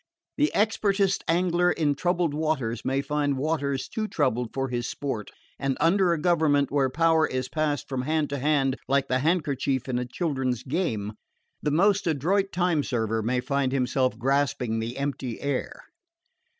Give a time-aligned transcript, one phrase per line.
[0.37, 5.77] The expertest angler in troubled waters may find waters too troubled for his sport; and
[5.79, 9.99] under a government where power is passed from hand to hand like the handkerchief in
[9.99, 11.13] a children's game,
[11.61, 15.83] the most adroit time server may find himself grasping the empty air.